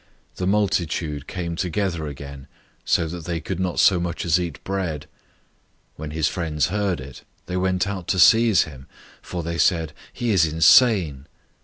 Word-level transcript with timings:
003:020 0.31 0.35
The 0.37 0.47
multitude 0.47 1.27
came 1.27 1.55
together 1.55 2.07
again, 2.07 2.47
so 2.83 3.07
that 3.07 3.25
they 3.25 3.39
could 3.39 3.59
not 3.59 3.79
so 3.79 3.99
much 3.99 4.25
as 4.25 4.39
eat 4.39 4.57
bread. 4.63 5.01
003:021 5.01 5.07
When 5.97 6.09
his 6.09 6.27
friends 6.27 6.67
heard 6.69 6.99
it, 6.99 7.21
they 7.45 7.55
went 7.57 7.87
out 7.87 8.07
to 8.07 8.17
seize 8.17 8.63
him: 8.63 8.87
for 9.21 9.43
they 9.43 9.59
said, 9.59 9.93
"He 10.11 10.31
is 10.31 10.43
insane." 10.47 11.27